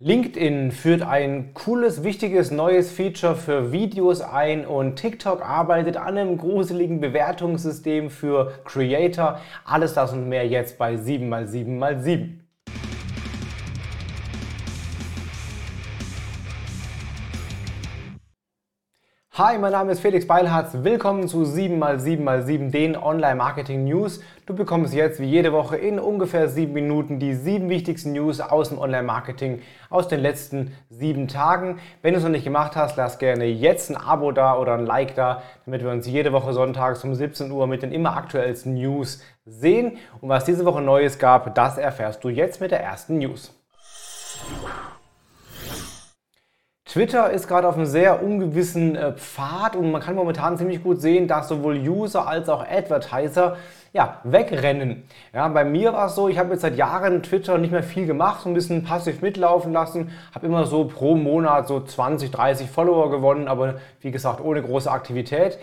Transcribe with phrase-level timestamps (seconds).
[0.00, 6.36] LinkedIn führt ein cooles, wichtiges neues Feature für Videos ein und TikTok arbeitet an einem
[6.36, 9.40] gruseligen Bewertungssystem für Creator.
[9.64, 12.43] Alles das und mehr jetzt bei 7x7x7.
[19.36, 20.76] Hi, mein Name ist Felix Beilharz.
[20.84, 24.20] Willkommen zu 7x7x7, den Online-Marketing-News.
[24.46, 28.68] Du bekommst jetzt wie jede Woche in ungefähr sieben Minuten die sieben wichtigsten News aus
[28.68, 29.60] dem Online-Marketing
[29.90, 31.80] aus den letzten sieben Tagen.
[32.00, 34.86] Wenn du es noch nicht gemacht hast, lass gerne jetzt ein Abo da oder ein
[34.86, 38.74] Like da, damit wir uns jede Woche sonntags um 17 Uhr mit den immer aktuellsten
[38.74, 39.98] News sehen.
[40.20, 43.52] Und was diese Woche Neues gab, das erfährst du jetzt mit der ersten News.
[46.94, 51.00] Twitter ist gerade auf einem sehr ungewissen äh, Pfad und man kann momentan ziemlich gut
[51.00, 53.56] sehen, dass sowohl User als auch Advertiser
[53.92, 55.02] ja, wegrennen.
[55.32, 58.06] Ja, bei mir war es so, ich habe jetzt seit Jahren Twitter nicht mehr viel
[58.06, 62.70] gemacht, so ein bisschen passiv mitlaufen lassen, habe immer so pro Monat so 20, 30
[62.70, 65.58] Follower gewonnen, aber wie gesagt ohne große Aktivität.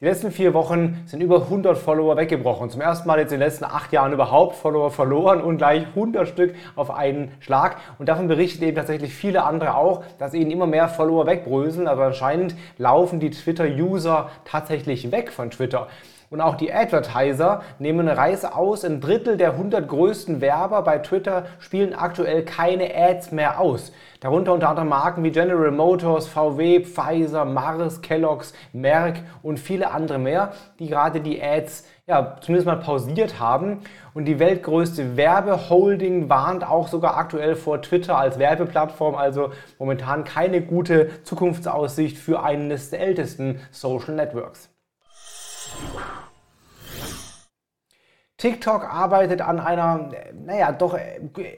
[0.00, 2.68] Die letzten vier Wochen sind über 100 Follower weggebrochen.
[2.68, 6.26] Zum ersten Mal jetzt in den letzten acht Jahren überhaupt Follower verloren und gleich 100
[6.26, 7.76] Stück auf einen Schlag.
[8.00, 11.86] Und davon berichten eben tatsächlich viele andere auch, dass ihnen immer mehr Follower wegbröseln.
[11.86, 15.86] Aber anscheinend laufen die Twitter-User tatsächlich weg von Twitter.
[16.34, 18.84] Und auch die Advertiser nehmen eine Reise aus.
[18.84, 23.92] Ein Drittel der 100 größten Werber bei Twitter spielen aktuell keine Ads mehr aus.
[24.18, 30.18] Darunter unter anderem Marken wie General Motors, VW, Pfizer, Mars, Kellogg's, Merck und viele andere
[30.18, 33.82] mehr, die gerade die Ads ja, zumindest mal pausiert haben.
[34.12, 40.62] Und die weltgrößte Werbeholding warnt auch sogar aktuell vor Twitter als Werbeplattform, also momentan keine
[40.62, 44.73] gute Zukunftsaussicht für eines der ältesten Social Networks.
[48.44, 50.10] TikTok arbeitet an einer,
[50.44, 50.98] naja, doch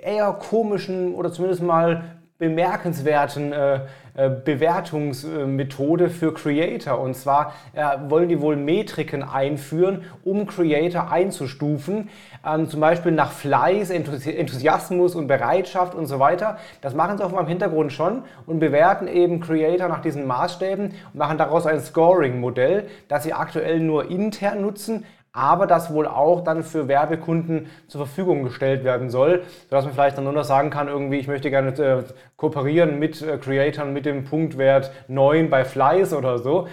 [0.04, 2.04] eher komischen oder zumindest mal
[2.38, 3.80] bemerkenswerten äh,
[4.14, 7.00] äh, Bewertungsmethode für Creator.
[7.00, 12.08] Und zwar äh, wollen die wohl Metriken einführen, um Creator einzustufen,
[12.46, 16.58] ähm, zum Beispiel nach Fleiß, Enthusiasmus und Bereitschaft und so weiter.
[16.82, 21.14] Das machen sie auf meinem Hintergrund schon und bewerten eben Creator nach diesen Maßstäben und
[21.14, 25.04] machen daraus ein Scoring-Modell, das sie aktuell nur intern nutzen,
[25.36, 30.16] aber das wohl auch dann für Werbekunden zur Verfügung gestellt werden soll, sodass man vielleicht
[30.16, 32.02] dann nur noch sagen kann, irgendwie, ich möchte gerne äh,
[32.36, 36.68] kooperieren mit äh, Creatoren mit dem Punktwert 9 bei Fleiß oder so.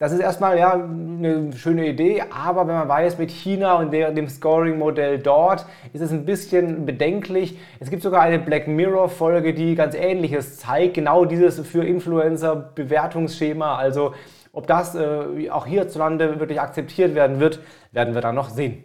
[0.00, 4.10] Das ist erstmal ja eine schöne Idee, aber wenn man weiß, mit China und der,
[4.10, 7.58] dem Scoring-Modell dort ist es ein bisschen bedenklich.
[7.78, 13.76] Es gibt sogar eine Black Mirror-Folge, die ganz Ähnliches zeigt, genau dieses für Influencer-Bewertungsschema.
[13.76, 14.14] Also
[14.54, 17.60] ob das äh, auch hierzulande wirklich akzeptiert werden wird,
[17.92, 18.84] werden wir dann noch sehen.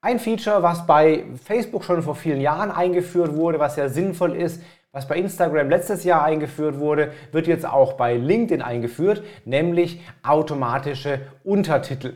[0.00, 4.62] Ein Feature, was bei Facebook schon vor vielen Jahren eingeführt wurde, was ja sinnvoll ist,
[4.92, 11.20] was bei Instagram letztes Jahr eingeführt wurde, wird jetzt auch bei LinkedIn eingeführt, nämlich automatische
[11.44, 12.14] Untertitel.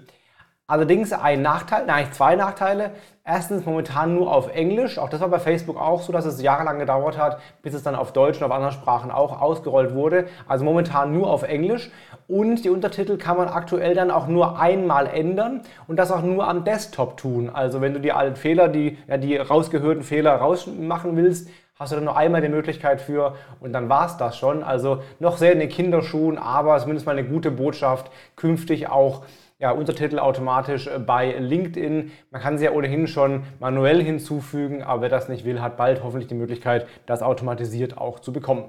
[0.73, 2.93] Allerdings ein Nachteil, nein, zwei Nachteile.
[3.27, 4.99] Erstens momentan nur auf Englisch.
[4.99, 7.95] Auch das war bei Facebook auch so, dass es jahrelang gedauert hat, bis es dann
[7.95, 10.29] auf Deutsch und auf anderen Sprachen auch ausgerollt wurde.
[10.49, 11.91] Also momentan nur auf Englisch.
[12.27, 16.49] Und die Untertitel kann man aktuell dann auch nur einmal ändern und das auch nur
[16.49, 17.51] am Desktop tun.
[17.53, 21.97] Also wenn du die alten Fehler, die, ja, die rausgehörten Fehler rausmachen willst, hast du
[21.97, 24.63] dann nur einmal die Möglichkeit für und dann war es das schon.
[24.63, 29.23] Also noch sehr in den Kinderschuhen, aber zumindest mal eine gute Botschaft, künftig auch
[29.63, 32.11] ja, Untertitel automatisch äh, bei LinkedIn.
[32.33, 36.03] Man kann sie ja ohnehin schon manuell hinzufügen, aber wer das nicht will, hat bald
[36.03, 38.65] hoffentlich die Möglichkeit, das automatisiert auch zu bekommen.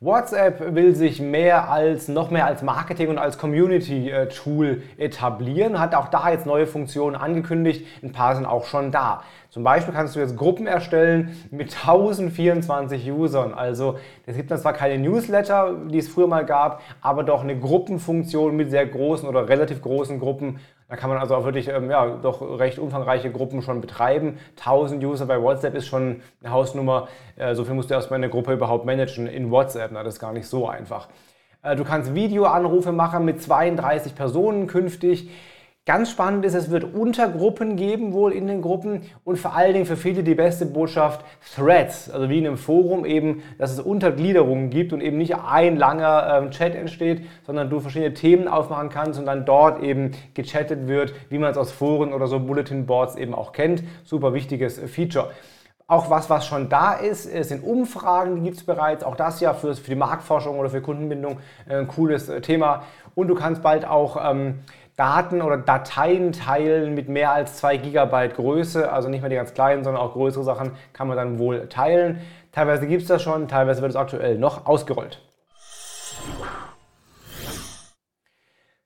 [0.00, 6.08] WhatsApp will sich mehr als, noch mehr als Marketing und als Community-Tool etablieren, hat auch
[6.08, 7.86] da jetzt neue Funktionen angekündigt.
[8.02, 9.22] Ein paar sind auch schon da.
[9.48, 13.54] Zum Beispiel kannst du jetzt Gruppen erstellen mit 1024 Usern.
[13.54, 17.58] Also es gibt dann zwar keine Newsletter, die es früher mal gab, aber doch eine
[17.58, 20.60] Gruppenfunktion mit sehr großen oder relativ großen Gruppen.
[20.88, 24.38] Da kann man also auch wirklich ähm, ja, doch recht umfangreiche Gruppen schon betreiben.
[24.58, 27.08] 1000 User bei WhatsApp ist schon eine Hausnummer.
[27.36, 29.90] Äh, so viel musst du erstmal eine Gruppe überhaupt managen in WhatsApp.
[29.92, 31.08] Na, das ist gar nicht so einfach.
[31.62, 35.28] Äh, du kannst Videoanrufe machen mit 32 Personen künftig.
[35.86, 39.86] Ganz spannend ist, es wird Untergruppen geben wohl in den Gruppen und vor allen Dingen
[39.86, 41.24] für viele die beste Botschaft
[41.54, 45.76] Threads, also wie in einem Forum eben, dass es Untergliederungen gibt und eben nicht ein
[45.76, 50.88] langer ähm, Chat entsteht, sondern du verschiedene Themen aufmachen kannst und dann dort eben gechattet
[50.88, 53.84] wird, wie man es aus Foren oder so Bulletin Boards eben auch kennt.
[54.02, 55.30] Super wichtiges Feature.
[55.86, 59.04] Auch was, was schon da ist, sind Umfragen, die gibt es bereits.
[59.04, 62.82] Auch das ja für, für die Marktforschung oder für Kundenbindung äh, ein cooles äh, Thema.
[63.14, 64.58] Und du kannst bald auch ähm,
[64.96, 69.52] Daten oder Dateien teilen mit mehr als 2 GB Größe, also nicht mehr die ganz
[69.52, 72.20] kleinen, sondern auch größere Sachen kann man dann wohl teilen.
[72.50, 75.20] Teilweise gibt es das schon, teilweise wird es aktuell noch ausgerollt.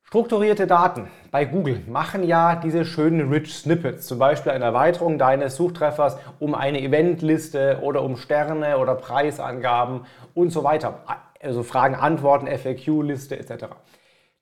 [0.03, 5.55] Strukturierte Daten bei Google machen ja diese schönen Rich Snippets, zum Beispiel eine Erweiterung deines
[5.55, 11.05] Suchtreffers um eine Eventliste oder um Sterne oder Preisangaben und so weiter.
[11.41, 13.67] Also Fragen, Antworten, FAQ-Liste etc.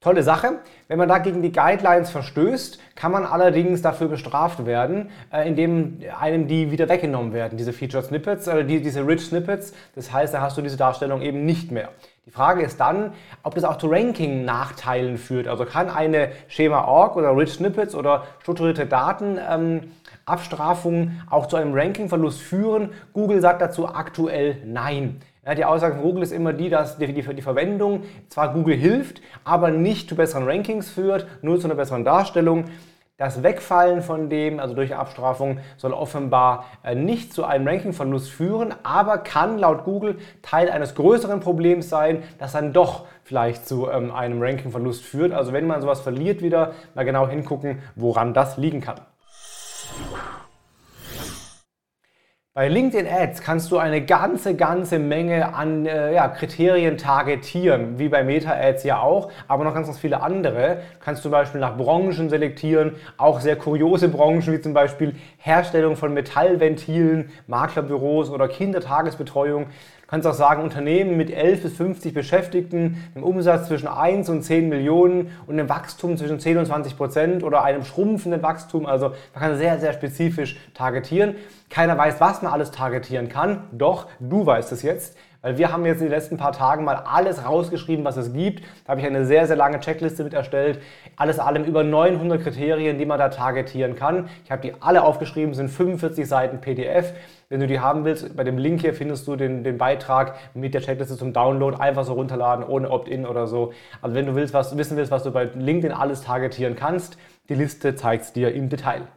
[0.00, 0.60] Tolle Sache.
[0.86, 5.98] Wenn man da gegen die Guidelines verstößt, kann man allerdings dafür bestraft werden, äh, indem
[6.20, 9.72] einem die wieder weggenommen werden, diese Featured Snippets oder die, diese Rich Snippets.
[9.96, 11.88] Das heißt, da hast du diese Darstellung eben nicht mehr.
[12.26, 13.12] Die Frage ist dann,
[13.42, 15.48] ob das auch zu Ranking-Nachteilen führt.
[15.48, 19.90] Also kann eine Schema-Org oder Rich Snippets oder strukturierte Daten ähm,
[20.26, 22.90] auch zu einem Ranking-Verlust führen?
[23.12, 25.22] Google sagt dazu aktuell nein.
[25.48, 28.76] Ja, die Aussage von Google ist immer die, dass die, die, die, Verwendung zwar Google
[28.76, 32.66] hilft, aber nicht zu besseren Rankings führt, nur zu einer besseren Darstellung.
[33.16, 38.74] Das Wegfallen von dem, also durch Abstrafung, soll offenbar äh, nicht zu einem Rankingverlust führen,
[38.82, 44.10] aber kann laut Google Teil eines größeren Problems sein, das dann doch vielleicht zu ähm,
[44.12, 45.32] einem Rankingverlust führt.
[45.32, 49.00] Also wenn man sowas verliert wieder, mal genau hingucken, woran das liegen kann.
[52.58, 58.08] Bei LinkedIn Ads kannst du eine ganze, ganze Menge an äh, ja, Kriterien targetieren, wie
[58.08, 60.78] bei Meta Ads ja auch, aber noch ganz, ganz viele andere.
[60.98, 65.94] Du kannst zum Beispiel nach Branchen selektieren, auch sehr kuriose Branchen, wie zum Beispiel Herstellung
[65.94, 69.66] von Metallventilen, Maklerbüros oder Kindertagesbetreuung.
[70.08, 74.70] Kannst auch sagen, Unternehmen mit 11 bis 50 Beschäftigten, einem Umsatz zwischen 1 und 10
[74.70, 78.86] Millionen und einem Wachstum zwischen 10 und 20 Prozent oder einem schrumpfenden Wachstum.
[78.86, 81.34] Also man kann sehr, sehr spezifisch targetieren.
[81.68, 85.14] Keiner weiß, was man alles targetieren kann, doch du weißt es jetzt.
[85.42, 88.64] Weil wir haben jetzt in den letzten paar Tagen mal alles rausgeschrieben, was es gibt.
[88.84, 90.80] Da habe ich eine sehr, sehr lange Checkliste mit erstellt.
[91.16, 94.28] Alles allem über 900 Kriterien, die man da targetieren kann.
[94.44, 97.12] Ich habe die alle aufgeschrieben, sind 45 Seiten PDF.
[97.50, 100.74] Wenn du die haben willst, bei dem Link hier findest du den, den Beitrag mit
[100.74, 101.78] der Checkliste zum Download.
[101.78, 103.72] Einfach so runterladen, ohne Opt-in oder so.
[104.02, 107.16] Also wenn du willst, was, wissen willst, was du bei LinkedIn alles targetieren kannst,
[107.48, 109.08] die Liste zeigt es dir im Detail.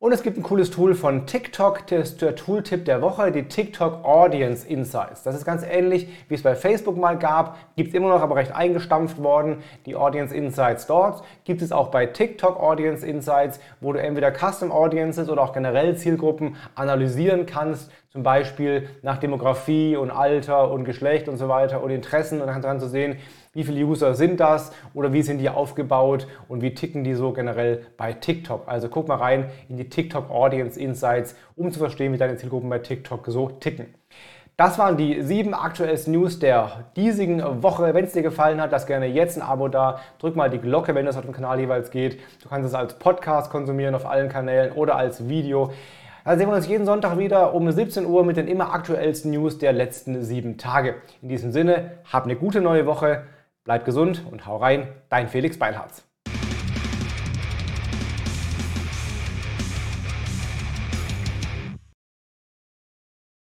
[0.00, 3.48] Und es gibt ein cooles Tool von TikTok, das ist der Tooltip der Woche, die
[3.48, 5.24] TikTok Audience Insights.
[5.24, 8.36] Das ist ganz ähnlich, wie es bei Facebook mal gab, gibt es immer noch, aber
[8.36, 9.56] recht eingestampft worden.
[9.86, 14.70] Die Audience Insights dort gibt es auch bei TikTok Audience Insights, wo du entweder Custom
[14.70, 21.28] Audiences oder auch generell Zielgruppen analysieren kannst, zum Beispiel nach Demografie und Alter und Geschlecht
[21.28, 23.16] und so weiter und Interessen und dann kannst du sehen,
[23.52, 27.32] wie viele User sind das oder wie sind die aufgebaut und wie ticken die so
[27.32, 28.66] generell bei TikTok.
[28.66, 32.70] Also guck mal rein in die TikTok Audience Insights, um zu verstehen, wie deine Zielgruppen
[32.70, 33.94] bei TikTok so ticken.
[34.56, 37.94] Das waren die sieben aktuellsten News der diesigen Woche.
[37.94, 40.00] Wenn es dir gefallen hat, lass gerne jetzt ein Abo da.
[40.18, 42.18] Drück mal die Glocke, wenn das auf dem Kanal jeweils geht.
[42.42, 45.70] Du kannst es als Podcast konsumieren auf allen Kanälen oder als Video.
[46.28, 49.56] Dann sehen wir uns jeden Sonntag wieder um 17 Uhr mit den immer aktuellsten News
[49.56, 50.96] der letzten sieben Tage.
[51.22, 53.22] In diesem Sinne, hab eine gute neue Woche.
[53.64, 56.07] Bleib gesund und hau rein, dein Felix Beilharz.